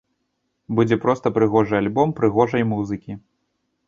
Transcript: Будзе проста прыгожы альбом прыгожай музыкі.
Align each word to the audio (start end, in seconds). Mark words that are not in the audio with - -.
Будзе 0.77 0.97
проста 1.03 1.27
прыгожы 1.35 1.75
альбом 1.81 2.13
прыгожай 2.21 2.63
музыкі. 2.71 3.19